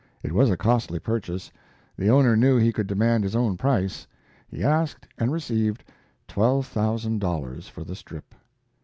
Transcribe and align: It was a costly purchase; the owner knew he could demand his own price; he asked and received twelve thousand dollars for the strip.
It 0.23 0.31
was 0.31 0.49
a 0.49 0.57
costly 0.57 0.97
purchase; 0.97 1.51
the 1.95 2.09
owner 2.09 2.35
knew 2.35 2.57
he 2.57 2.73
could 2.73 2.87
demand 2.87 3.23
his 3.23 3.35
own 3.35 3.55
price; 3.55 4.07
he 4.49 4.63
asked 4.63 5.07
and 5.19 5.31
received 5.31 5.83
twelve 6.27 6.65
thousand 6.65 7.19
dollars 7.19 7.67
for 7.67 7.83
the 7.83 7.93
strip. 7.95 8.33